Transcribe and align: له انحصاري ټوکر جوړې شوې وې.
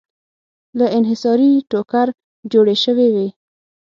له 0.79 0.85
انحصاري 0.97 1.51
ټوکر 1.69 2.07
جوړې 2.53 2.75
شوې 2.83 3.07
وې. 3.15 3.27